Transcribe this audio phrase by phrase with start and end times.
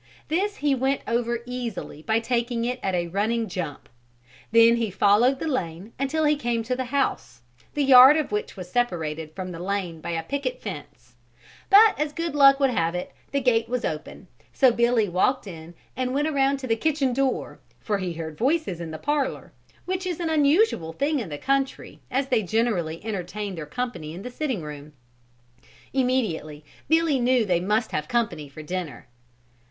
[0.29, 3.87] This he went over easily by taking it at a running jump.
[4.51, 7.41] Then he followed the lane until he came to the house,
[7.75, 11.17] the yard of which was separated from the lane by a picket fence;
[11.69, 15.75] but as good luck would have it the gate was open, so Billy walked in
[15.95, 19.51] and went around to the kitchen door for he heard voices in the parlor,
[19.85, 24.23] which is an unusual thing in the country as they generally entertain their company in
[24.23, 24.93] the sitting room.
[25.93, 29.07] Immediately Billy knew they must have company for dinner.